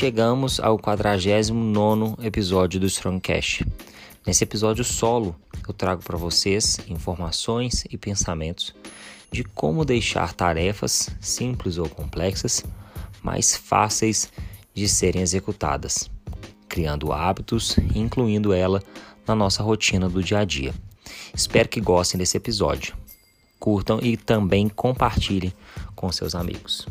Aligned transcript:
Chegamos 0.00 0.58
ao 0.58 0.78
49 0.78 2.16
episódio 2.22 2.80
do 2.80 2.86
Strongcast. 2.86 3.66
Nesse 4.26 4.44
episódio 4.44 4.82
solo, 4.82 5.36
eu 5.68 5.74
trago 5.74 6.02
para 6.02 6.16
vocês 6.16 6.80
informações 6.88 7.84
e 7.90 7.98
pensamentos 7.98 8.74
de 9.30 9.44
como 9.44 9.84
deixar 9.84 10.32
tarefas 10.32 11.10
simples 11.20 11.76
ou 11.76 11.86
complexas 11.86 12.64
mais 13.22 13.54
fáceis 13.54 14.32
de 14.72 14.88
serem 14.88 15.20
executadas, 15.20 16.10
criando 16.66 17.12
hábitos 17.12 17.76
e 17.94 17.98
incluindo 17.98 18.54
ela 18.54 18.82
na 19.26 19.34
nossa 19.34 19.62
rotina 19.62 20.08
do 20.08 20.22
dia 20.22 20.38
a 20.38 20.44
dia. 20.46 20.72
Espero 21.34 21.68
que 21.68 21.78
gostem 21.78 22.16
desse 22.16 22.38
episódio. 22.38 22.96
Curtam 23.58 23.98
e 24.02 24.16
também 24.16 24.66
compartilhem 24.66 25.52
com 25.94 26.10
seus 26.10 26.34
amigos. 26.34 26.86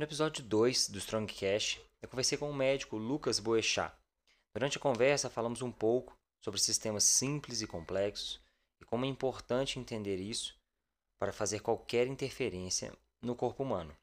No 0.00 0.04
episódio 0.04 0.42
2 0.42 0.88
do 0.88 0.98
Strongcast, 0.98 1.78
eu 2.00 2.08
conversei 2.08 2.38
com 2.38 2.50
o 2.50 2.54
médico 2.54 2.96
Lucas 2.96 3.38
Boechat. 3.38 3.94
Durante 4.54 4.78
a 4.78 4.80
conversa, 4.80 5.28
falamos 5.28 5.60
um 5.60 5.70
pouco 5.70 6.18
sobre 6.42 6.58
sistemas 6.58 7.04
simples 7.04 7.60
e 7.60 7.66
complexos 7.66 8.40
e 8.80 8.84
como 8.86 9.04
é 9.04 9.08
importante 9.08 9.78
entender 9.78 10.16
isso 10.16 10.58
para 11.18 11.34
fazer 11.34 11.60
qualquer 11.60 12.06
interferência 12.06 12.96
no 13.20 13.36
corpo 13.36 13.62
humano. 13.62 13.94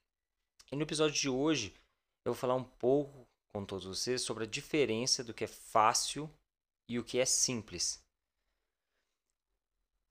E 0.72 0.76
no 0.76 0.84
episódio 0.84 1.20
de 1.20 1.30
hoje, 1.30 1.74
eu 2.24 2.32
vou 2.32 2.40
falar 2.40 2.54
um 2.54 2.64
pouco 2.64 3.28
com 3.52 3.66
todos 3.66 3.86
vocês 3.86 4.22
sobre 4.22 4.44
a 4.44 4.48
diferença 4.48 5.24
do 5.24 5.34
que 5.34 5.46
é 5.46 5.48
fácil 5.48 6.32
e 6.88 7.00
o 7.00 7.04
que 7.04 7.18
é 7.18 7.26
simples. 7.26 8.06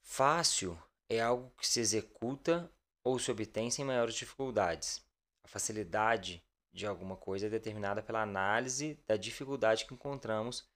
Fácil 0.03 0.77
é 1.09 1.21
algo 1.21 1.49
que 1.57 1.69
se 1.69 1.79
executa 1.79 2.69
ou 3.05 3.21
se 3.21 3.31
obtém 3.31 3.71
sem 3.71 3.85
maiores 3.85 4.17
dificuldades. 4.17 5.06
A 5.47 5.49
facilidade 5.49 6.45
de 6.73 6.89
alguma 6.89 7.17
coisa 7.17 7.47
é 7.47 7.49
determinada 7.49 8.03
pela 8.03 8.21
análise 8.21 9.01
da 9.07 9.17
dificuldade 9.17 9.87
que 9.87 9.95
encontramos 9.95 10.69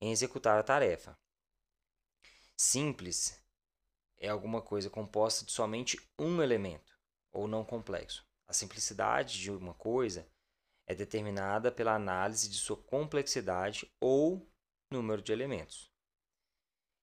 em 0.00 0.12
executar 0.12 0.56
a 0.56 0.62
tarefa. 0.62 1.18
Simples 2.56 3.42
é 4.16 4.28
alguma 4.28 4.62
coisa 4.62 4.88
composta 4.88 5.44
de 5.44 5.50
somente 5.50 5.98
um 6.16 6.40
elemento, 6.40 6.96
ou 7.32 7.48
não 7.48 7.64
complexo. 7.64 8.24
A 8.46 8.52
simplicidade 8.52 9.40
de 9.40 9.50
uma 9.50 9.74
coisa 9.74 10.24
é 10.86 10.94
determinada 10.94 11.72
pela 11.72 11.96
análise 11.96 12.48
de 12.48 12.58
sua 12.58 12.76
complexidade 12.76 13.92
ou 14.00 14.48
número 14.88 15.20
de 15.20 15.32
elementos. 15.32 15.90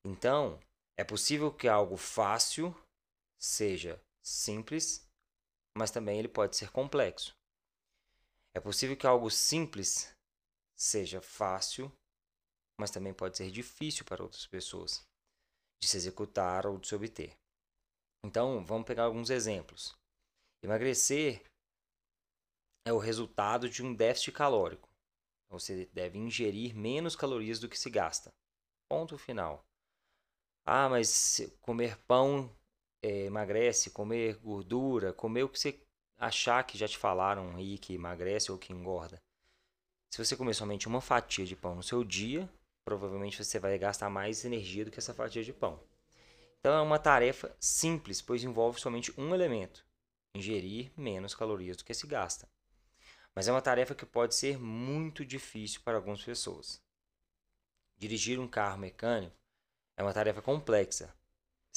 Então, 0.06 0.58
é 0.95 1.03
possível 1.03 1.52
que 1.52 1.67
algo 1.67 1.97
fácil 1.97 2.73
seja 3.38 4.02
simples 4.22 5.09
mas 5.78 5.92
também 5.92 6.20
ele 6.20 6.28
pode 6.28 6.56
ser 6.56 6.72
complexo. 6.72 7.34
É 8.56 8.59
possível 8.59 8.98
que 8.98 9.08
algo 9.08 9.30
simples 9.30 10.14
seja 10.75 11.22
fácil, 11.22 11.91
mas 12.80 12.91
também 12.91 13.13
pode 13.13 13.38
ser 13.38 13.52
difícil 13.52 14.06
para 14.06 14.24
outras 14.24 14.47
pessoas 14.47 15.06
de 15.81 15.88
se 15.88 15.97
executar 15.97 16.66
ou 16.66 16.78
de 16.78 16.88
se 16.88 16.96
obter. 16.96 17.38
Então, 18.25 18.63
vamos 18.63 18.85
pegar 18.85 19.03
alguns 19.03 19.30
exemplos. 19.30 19.94
Emagrecer 20.63 21.44
é 22.86 22.91
o 22.91 22.97
resultado 22.97 23.69
de 23.69 23.84
um 23.84 23.94
déficit 23.94 24.31
calórico. 24.31 24.90
Você 25.50 25.86
deve 25.88 26.18
ingerir 26.18 26.75
menos 26.75 27.16
calorias 27.16 27.59
do 27.59 27.69
que 27.69 27.80
se 27.80 27.90
gasta. 27.90 28.30
Ponto 28.90 29.18
final. 29.18 29.63
Ah, 30.66 30.90
mas 30.90 31.41
comer 31.62 31.97
pão 32.06 32.53
é, 33.02 33.26
emagrece, 33.26 33.92
comer 33.92 34.38
gordura, 34.38 35.14
comer 35.14 35.44
o 35.44 35.50
que 35.50 35.60
você 35.60 35.80
achar 36.18 36.64
que 36.64 36.78
já 36.78 36.88
te 36.88 36.98
falaram 36.98 37.56
aí 37.56 37.78
que 37.78 37.94
emagrece 37.94 38.52
ou 38.52 38.58
que 38.58 38.74
engorda. 38.74 39.22
Se 40.12 40.24
você 40.24 40.36
comer 40.36 40.54
somente 40.54 40.88
uma 40.88 41.02
fatia 41.02 41.46
de 41.46 41.56
pão 41.56 41.76
no 41.76 41.84
seu 41.84 42.04
dia, 42.04 42.50
provavelmente 42.84 43.44
você 43.44 43.60
vai 43.60 43.78
gastar 43.78 44.10
mais 44.10 44.44
energia 44.44 44.84
do 44.84 44.92
que 44.92 45.00
essa 45.00 45.14
fatia 45.14 45.44
de 45.44 45.54
pão. 45.54 45.80
Então 46.60 46.74
é 46.74 46.82
uma 46.82 47.00
tarefa 47.00 47.56
simples, 47.60 48.22
pois 48.22 48.44
envolve 48.44 48.82
somente 48.82 49.14
um 49.18 49.34
elemento: 49.34 49.86
ingerir 50.36 50.92
menos 50.98 51.34
calorias 51.34 51.78
do 51.78 51.86
que 51.86 51.94
se 51.94 52.08
gasta. 52.08 52.50
Mas 53.34 53.48
é 53.48 53.52
uma 53.52 53.62
tarefa 53.62 53.96
que 53.96 54.06
pode 54.06 54.36
ser 54.36 54.60
muito 54.60 55.24
difícil 55.24 55.81
para 55.86 55.98
algumas 55.98 56.24
pessoas. 56.24 56.81
Dirigir 57.96 58.40
um 58.40 58.48
carro 58.48 58.80
mecânico 58.80 59.36
é 59.96 60.04
uma 60.04 60.14
tarefa 60.14 60.42
complexa, 60.42 61.14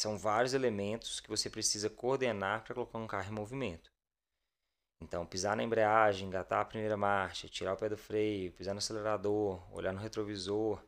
são 0.02 0.18
vários 0.18 0.52
elementos 0.52 1.20
que 1.20 1.28
você 1.28 1.48
precisa 1.48 1.88
coordenar 1.88 2.64
para 2.64 2.74
colocar 2.74 2.98
um 2.98 3.06
carro 3.06 3.30
em 3.30 3.36
movimento. 3.36 3.88
Então, 5.00 5.24
pisar 5.24 5.56
na 5.56 5.62
embreagem, 5.62 6.26
engatar 6.26 6.60
a 6.60 6.64
primeira 6.64 6.96
marcha, 6.96 7.48
tirar 7.48 7.74
o 7.74 7.76
pé 7.76 7.88
do 7.88 7.96
freio, 7.96 8.52
pisar 8.52 8.74
no 8.74 8.78
acelerador, 8.78 9.72
olhar 9.72 9.92
no 9.92 10.00
retrovisor, 10.00 10.84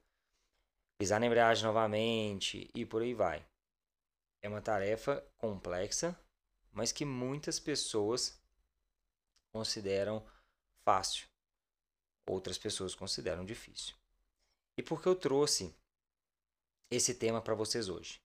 pisar 0.98 1.20
na 1.20 1.26
embreagem 1.26 1.64
novamente 1.64 2.68
e 2.74 2.84
por 2.84 3.02
aí 3.02 3.14
vai. 3.14 3.46
É 4.42 4.48
uma 4.48 4.60
tarefa 4.60 5.24
complexa, 5.38 6.18
mas 6.72 6.90
que 6.90 7.04
muitas 7.04 7.60
pessoas 7.60 8.36
consideram 9.52 10.26
fácil. 10.84 11.28
Outras 12.28 12.58
pessoas 12.58 12.96
consideram 12.96 13.44
difícil. 13.44 13.94
E 14.76 14.82
por 14.82 15.00
que 15.00 15.08
eu 15.08 15.14
trouxe 15.14 15.72
esse 16.90 17.14
tema 17.14 17.40
para 17.40 17.54
vocês 17.54 17.88
hoje? 17.88 18.24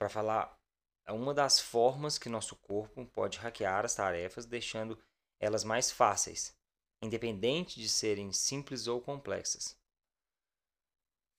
Para 0.00 0.08
falar 0.08 0.58
é 1.06 1.12
uma 1.12 1.34
das 1.34 1.60
formas 1.60 2.16
que 2.16 2.30
nosso 2.30 2.56
corpo 2.56 3.04
pode 3.04 3.38
hackear 3.38 3.84
as 3.84 3.94
tarefas, 3.94 4.46
deixando 4.46 4.98
elas 5.38 5.62
mais 5.62 5.90
fáceis, 5.90 6.56
independente 7.02 7.78
de 7.78 7.88
serem 7.88 8.32
simples 8.32 8.86
ou 8.86 9.00
complexas. 9.00 9.78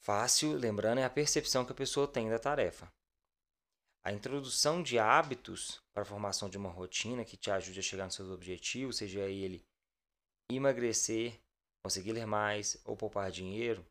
Fácil, 0.04 0.54
lembrando, 0.54 1.00
é 1.00 1.06
a 1.06 1.10
percepção 1.10 1.66
que 1.66 1.72
a 1.72 1.76
pessoa 1.76 2.08
tem 2.08 2.30
da 2.30 2.38
tarefa. 2.38 2.92
A 4.04 4.12
introdução 4.12 4.84
de 4.84 5.00
hábitos 5.00 5.82
para 5.92 6.04
a 6.04 6.06
formação 6.06 6.50
de 6.50 6.58
uma 6.58 6.70
rotina 6.70 7.26
que 7.26 7.38
te 7.38 7.50
ajude 7.50 7.80
a 7.80 7.84
chegar 7.84 8.06
nos 8.06 8.16
seus 8.16 8.30
objetivos, 8.30 8.98
seja 8.98 9.22
ele 9.22 9.66
emagrecer, 10.52 11.40
conseguir 11.84 12.12
ler 12.12 12.28
mais 12.28 12.80
ou 12.86 12.96
poupar 12.96 13.32
dinheiro, 13.32 13.86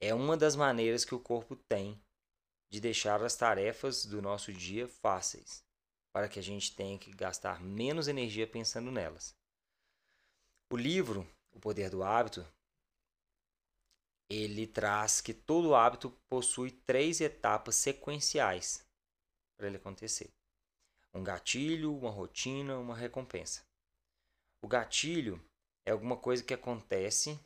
é 0.00 0.14
uma 0.14 0.36
das 0.36 0.56
maneiras 0.56 1.04
que 1.04 1.14
o 1.14 1.20
corpo 1.20 1.54
tem 1.54 2.02
de 2.72 2.80
deixar 2.80 3.22
as 3.22 3.36
tarefas 3.36 4.06
do 4.06 4.22
nosso 4.22 4.50
dia 4.50 4.88
fáceis, 4.88 5.62
para 6.10 6.26
que 6.26 6.38
a 6.38 6.42
gente 6.42 6.74
tenha 6.74 6.98
que 6.98 7.10
gastar 7.10 7.60
menos 7.60 8.08
energia 8.08 8.46
pensando 8.46 8.90
nelas. 8.90 9.36
O 10.72 10.76
livro 10.78 11.28
O 11.52 11.60
Poder 11.60 11.90
do 11.90 12.02
Hábito, 12.02 12.46
ele 14.30 14.66
traz 14.66 15.20
que 15.20 15.34
todo 15.34 15.74
hábito 15.74 16.18
possui 16.30 16.70
três 16.70 17.20
etapas 17.20 17.76
sequenciais 17.76 18.82
para 19.58 19.66
ele 19.66 19.76
acontecer: 19.76 20.32
um 21.12 21.22
gatilho, 21.22 21.94
uma 21.94 22.10
rotina, 22.10 22.78
uma 22.78 22.96
recompensa. 22.96 23.62
O 24.62 24.66
gatilho 24.66 25.38
é 25.84 25.90
alguma 25.90 26.16
coisa 26.16 26.42
que 26.42 26.54
acontece 26.54 27.38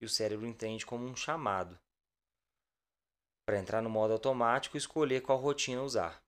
e 0.00 0.04
o 0.04 0.08
cérebro 0.08 0.48
entende 0.48 0.84
como 0.84 1.06
um 1.06 1.14
chamado 1.14 1.78
para 3.48 3.58
entrar 3.58 3.80
no 3.80 3.88
modo 3.88 4.12
automático 4.12 4.76
e 4.76 4.78
escolher 4.78 5.22
qual 5.22 5.38
rotina 5.38 5.82
usar. 5.82 6.22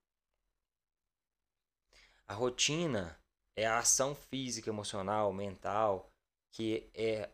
A 2.27 2.33
rotina 2.33 3.15
é 3.55 3.63
a 3.63 3.77
ação 3.77 4.15
física, 4.15 4.71
emocional, 4.71 5.31
mental 5.31 6.09
que 6.51 6.89
é 6.95 7.29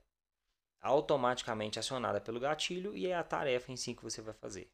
automaticamente 0.81 1.79
acionada 1.79 2.19
pelo 2.19 2.37
gatilho 2.37 2.97
e 2.97 3.07
é 3.07 3.15
a 3.15 3.23
tarefa 3.23 3.71
em 3.71 3.77
si 3.77 3.95
que 3.95 4.03
você 4.03 4.21
vai 4.21 4.33
fazer. 4.33 4.67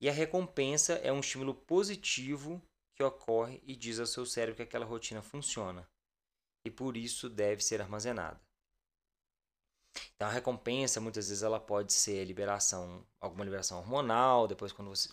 E 0.00 0.08
a 0.08 0.12
recompensa 0.12 0.94
é 0.94 1.12
um 1.12 1.20
estímulo 1.20 1.54
positivo 1.54 2.62
que 2.96 3.04
ocorre 3.04 3.62
e 3.62 3.76
diz 3.76 4.00
ao 4.00 4.06
seu 4.06 4.24
cérebro 4.24 4.56
que 4.56 4.62
aquela 4.62 4.86
rotina 4.86 5.20
funciona 5.20 5.86
e 6.64 6.70
por 6.70 6.96
isso 6.96 7.28
deve 7.28 7.62
ser 7.62 7.82
armazenada. 7.82 8.40
Então 10.14 10.28
a 10.28 10.30
recompensa 10.30 11.00
muitas 11.00 11.28
vezes 11.28 11.42
ela 11.42 11.60
pode 11.60 11.92
ser 11.92 12.24
liberação, 12.24 13.04
alguma 13.20 13.44
liberação 13.44 13.78
hormonal, 13.78 14.46
depois 14.46 14.72
quando 14.72 14.88
você 14.88 15.08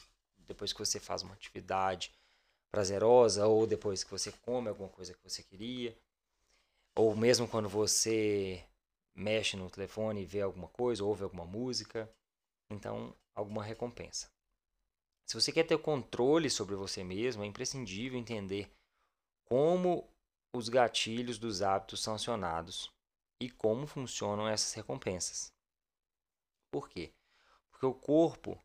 depois 0.47 0.73
que 0.73 0.79
você 0.79 0.99
faz 0.99 1.21
uma 1.21 1.35
atividade 1.35 2.11
prazerosa 2.71 3.45
ou 3.47 3.67
depois 3.67 4.03
que 4.03 4.09
você 4.09 4.31
come 4.31 4.67
alguma 4.67 4.89
coisa 4.89 5.13
que 5.13 5.23
você 5.23 5.43
queria, 5.43 5.95
ou 6.95 7.15
mesmo 7.15 7.47
quando 7.47 7.69
você 7.69 8.65
mexe 9.15 9.55
no 9.55 9.69
telefone 9.69 10.21
e 10.21 10.25
vê 10.25 10.41
alguma 10.41 10.67
coisa, 10.67 11.03
ouve 11.03 11.23
alguma 11.23 11.45
música, 11.45 12.11
então 12.69 13.15
alguma 13.35 13.63
recompensa. 13.63 14.31
Se 15.27 15.39
você 15.39 15.51
quer 15.51 15.63
ter 15.63 15.77
controle 15.77 16.49
sobre 16.49 16.75
você 16.75 17.03
mesmo, 17.03 17.43
é 17.43 17.45
imprescindível 17.45 18.17
entender 18.17 18.71
como 19.45 20.07
os 20.55 20.69
gatilhos 20.69 21.37
dos 21.37 21.61
hábitos 21.61 22.01
são 22.01 22.15
acionados 22.15 22.91
e 23.41 23.49
como 23.49 23.87
funcionam 23.87 24.47
essas 24.47 24.73
recompensas. 24.73 25.53
Por 26.71 26.89
quê? 26.89 27.13
Porque 27.71 27.85
o 27.85 27.93
corpo 27.93 28.61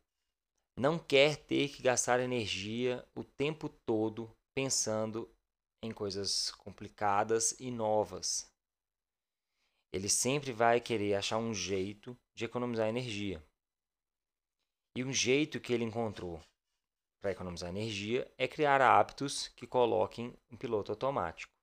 não 0.77 0.99
quer 0.99 1.37
ter 1.37 1.69
que 1.69 1.81
gastar 1.81 2.19
energia 2.19 3.07
o 3.15 3.23
tempo 3.23 3.69
todo 3.69 4.35
pensando 4.53 5.33
em 5.81 5.91
coisas 5.91 6.51
complicadas 6.51 7.55
e 7.59 7.71
novas. 7.71 8.51
Ele 9.93 10.09
sempre 10.09 10.51
vai 10.51 10.81
querer 10.81 11.15
achar 11.15 11.37
um 11.37 11.53
jeito 11.53 12.17
de 12.35 12.43
economizar 12.43 12.89
energia. 12.89 13.41
E 14.97 15.03
um 15.03 15.13
jeito 15.13 15.59
que 15.59 15.71
ele 15.71 15.85
encontrou 15.85 16.41
para 17.21 17.31
economizar 17.31 17.69
energia 17.69 18.29
é 18.37 18.47
criar 18.47 18.81
hábitos 18.81 19.47
que 19.49 19.65
coloquem 19.65 20.37
em 20.49 20.57
piloto 20.57 20.91
automático. 20.91 21.54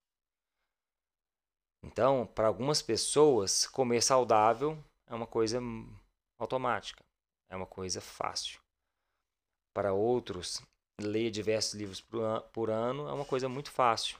Então, 1.92 2.26
para 2.26 2.48
algumas 2.48 2.80
pessoas, 2.80 3.66
comer 3.66 4.02
saudável 4.02 4.82
é 5.06 5.14
uma 5.14 5.26
coisa 5.26 5.60
automática, 6.40 7.04
é 7.50 7.54
uma 7.54 7.66
coisa 7.66 8.00
fácil. 8.00 8.58
Para 9.74 9.92
outros, 9.92 10.62
ler 10.98 11.30
diversos 11.30 11.74
livros 11.74 12.00
por 12.00 12.70
ano 12.70 13.06
é 13.08 13.12
uma 13.12 13.26
coisa 13.26 13.46
muito 13.46 13.70
fácil. 13.70 14.18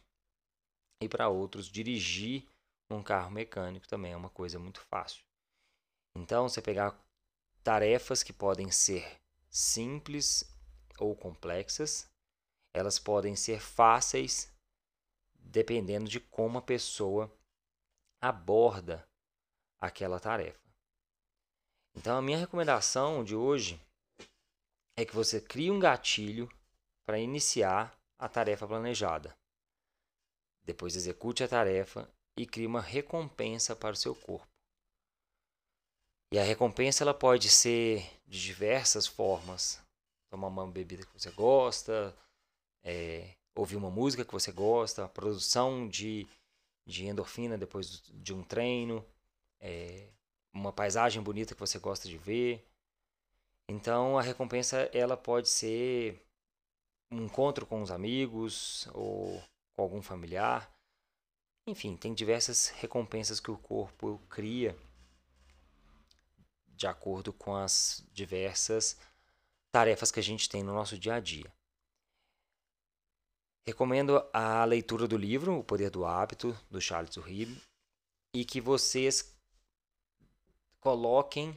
E 1.02 1.08
para 1.08 1.30
outros, 1.30 1.66
dirigir 1.66 2.46
um 2.90 3.02
carro 3.02 3.30
mecânico 3.30 3.88
também 3.88 4.12
é 4.12 4.16
uma 4.16 4.28
coisa 4.28 4.58
muito 4.58 4.82
fácil. 4.82 5.24
Então, 6.14 6.50
você 6.50 6.60
pegar 6.60 6.94
tarefas 7.64 8.22
que 8.22 8.34
podem 8.34 8.70
ser 8.70 9.16
simples 9.48 10.44
ou 10.98 11.16
complexas, 11.16 12.06
elas 12.74 12.98
podem 12.98 13.34
ser 13.34 13.60
fáceis 13.60 14.52
dependendo 15.38 16.08
de 16.08 16.20
como 16.20 16.58
a 16.58 16.62
pessoa 16.62 17.32
aborda 18.22 19.04
aquela 19.80 20.20
tarefa. 20.20 20.62
Então, 21.96 22.16
a 22.16 22.22
minha 22.22 22.38
recomendação 22.38 23.24
de 23.24 23.34
hoje 23.34 23.80
é 24.96 25.04
que 25.04 25.14
você 25.14 25.40
crie 25.40 25.70
um 25.72 25.80
gatilho 25.80 26.48
para 27.04 27.18
iniciar 27.18 27.98
a 28.18 28.28
tarefa 28.28 28.66
planejada. 28.66 29.36
Depois 30.64 30.94
execute 30.94 31.42
a 31.42 31.48
tarefa 31.48 32.08
e 32.38 32.46
crie 32.46 32.66
uma 32.66 32.80
recompensa 32.80 33.74
para 33.74 33.92
o 33.92 33.96
seu 33.96 34.14
corpo. 34.14 34.46
E 36.32 36.38
a 36.38 36.44
recompensa 36.44 37.02
ela 37.02 37.12
pode 37.12 37.50
ser 37.50 38.08
de 38.26 38.40
diversas 38.40 39.06
formas. 39.06 39.82
Tomar 40.30 40.46
uma 40.46 40.66
bebida 40.66 41.04
que 41.04 41.12
você 41.12 41.30
gosta, 41.32 42.16
é, 42.82 43.34
ouvir 43.54 43.76
uma 43.76 43.90
música 43.90 44.24
que 44.24 44.32
você 44.32 44.50
gosta, 44.50 45.08
produção 45.08 45.86
de, 45.88 46.26
de 46.84 47.06
endorfina 47.06 47.56
depois 47.56 48.02
de 48.08 48.34
um 48.34 48.42
treino, 48.42 49.04
é, 49.60 50.08
uma 50.52 50.72
paisagem 50.72 51.22
bonita 51.22 51.54
que 51.54 51.60
você 51.60 51.78
gosta 51.78 52.08
de 52.08 52.18
ver. 52.18 52.66
Então 53.68 54.18
a 54.18 54.22
recompensa 54.22 54.90
ela 54.92 55.16
pode 55.16 55.48
ser 55.48 56.22
um 57.10 57.24
encontro 57.24 57.66
com 57.66 57.82
os 57.82 57.90
amigos 57.90 58.88
ou 58.92 59.42
com 59.74 59.82
algum 59.82 60.02
familiar. 60.02 60.70
Enfim, 61.66 61.96
tem 61.96 62.12
diversas 62.12 62.68
recompensas 62.68 63.38
que 63.38 63.50
o 63.50 63.58
corpo 63.58 64.20
cria 64.28 64.76
de 66.66 66.86
acordo 66.86 67.32
com 67.32 67.54
as 67.54 68.04
diversas 68.12 68.98
tarefas 69.70 70.10
que 70.10 70.18
a 70.18 70.22
gente 70.22 70.48
tem 70.48 70.62
no 70.62 70.74
nosso 70.74 70.98
dia 70.98 71.14
a 71.14 71.20
dia. 71.20 71.52
Recomendo 73.64 74.28
a 74.32 74.64
leitura 74.64 75.06
do 75.06 75.16
livro 75.16 75.58
O 75.58 75.62
Poder 75.62 75.88
do 75.88 76.04
Hábito, 76.04 76.52
do 76.68 76.80
Charles 76.80 77.14
Duhigg, 77.14 77.62
e 78.34 78.44
que 78.44 78.60
vocês 78.60 79.36
coloquem 80.80 81.56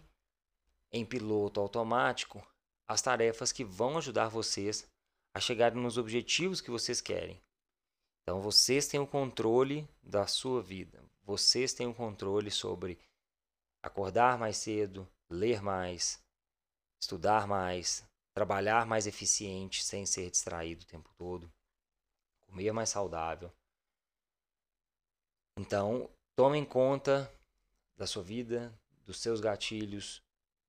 em 0.91 1.03
piloto 1.03 1.59
automático 1.59 2.45
as 2.87 3.01
tarefas 3.01 3.51
que 3.51 3.63
vão 3.63 3.97
ajudar 3.97 4.29
vocês 4.29 4.87
a 5.33 5.39
chegarem 5.39 5.81
nos 5.81 5.97
objetivos 5.97 6.61
que 6.61 6.69
vocês 6.69 7.01
querem. 7.01 7.41
Então 8.21 8.39
vocês 8.39 8.87
têm 8.87 8.99
o 8.99 9.07
controle 9.07 9.87
da 10.01 10.27
sua 10.27 10.61
vida. 10.61 11.03
Vocês 11.23 11.73
têm 11.73 11.87
o 11.87 11.93
controle 11.93 12.51
sobre 12.51 12.99
acordar 13.81 14.37
mais 14.37 14.57
cedo, 14.57 15.07
ler 15.27 15.61
mais, 15.61 16.23
estudar 17.01 17.47
mais, 17.47 18.07
trabalhar 18.35 18.85
mais 18.85 19.07
eficiente 19.07 19.83
sem 19.83 20.05
ser 20.05 20.29
distraído 20.29 20.83
o 20.83 20.87
tempo 20.87 21.09
todo, 21.17 21.51
comer 22.55 22.71
mais 22.71 22.87
saudável. 22.87 23.51
Então, 25.59 26.09
tome 26.37 26.57
em 26.57 26.63
conta 26.63 27.29
da 27.97 28.07
sua 28.07 28.23
vida, 28.23 28.73
dos 29.05 29.19
seus 29.19 29.41
gatilhos, 29.41 30.21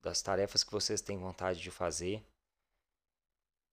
das 0.03 0.21
tarefas 0.21 0.65
que 0.65 0.73
vocês 0.73 1.01
têm 1.01 1.17
vontade 1.17 1.61
de 1.61 1.71
fazer. 1.71 2.25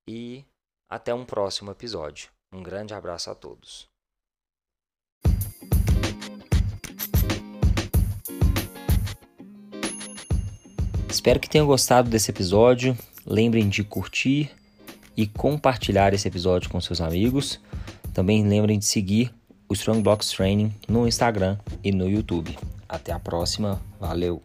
E 0.07 0.45
até 0.87 1.11
um 1.11 1.25
próximo 1.25 1.71
episódio. 1.71 2.29
Um 2.51 2.61
grande 2.61 2.93
abraço 2.93 3.31
a 3.31 3.35
todos. 3.35 3.89
Espero 11.09 11.39
que 11.39 11.49
tenham 11.49 11.65
gostado 11.65 12.11
desse 12.11 12.29
episódio. 12.29 12.95
Lembrem 13.25 13.69
de 13.69 13.83
curtir 13.83 14.55
e 15.17 15.25
compartilhar 15.25 16.13
esse 16.13 16.27
episódio 16.27 16.69
com 16.69 16.79
seus 16.79 17.01
amigos. 17.01 17.59
Também 18.13 18.47
lembrem 18.47 18.77
de 18.77 18.85
seguir 18.85 19.33
o 19.67 19.73
Strong 19.73 20.01
Box 20.01 20.31
Training 20.31 20.71
no 20.87 21.07
Instagram 21.07 21.57
e 21.83 21.91
no 21.91 22.07
YouTube. 22.07 22.57
Até 22.87 23.11
a 23.11 23.19
próxima. 23.19 23.81
Valeu! 23.99 24.41